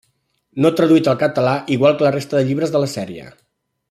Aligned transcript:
No 0.65 0.71
traduït 0.77 1.09
al 1.11 1.19
català, 1.25 1.53
igual 1.77 1.95
que 1.99 2.07
la 2.07 2.13
resta 2.19 2.39
de 2.39 2.45
llibres 2.49 2.73
de 2.77 2.81
la 2.85 2.91
sèrie. 2.99 3.29